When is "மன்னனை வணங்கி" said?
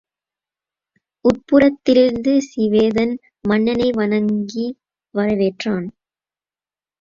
3.47-4.65